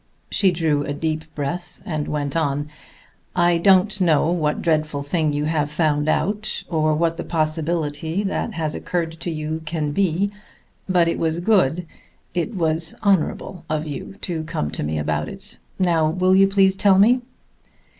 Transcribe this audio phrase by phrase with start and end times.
[0.31, 2.69] She drew a deep breath, and went on:
[3.35, 8.53] "I don't know what dreadful thing you have found out, or what the possibility that
[8.53, 10.31] has occurred to you can be,
[10.89, 11.85] but it was good
[12.33, 15.59] it was honorable of you to come to me about it.
[15.77, 17.21] Now will you please tell me?"